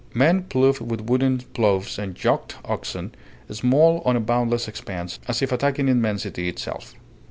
[0.15, 3.13] Men ploughed with wooden ploughs and yoked oxen,
[3.51, 6.95] small on a boundless expanse, as if attacking immensity itself.